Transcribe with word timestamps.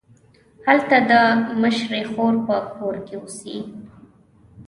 هلته 0.65 0.97
د 1.09 1.11
مشرې 1.61 2.03
خور 2.11 2.33
په 2.47 2.55
کور 2.75 2.95
کې 3.05 3.15
اوسي. 3.21 3.57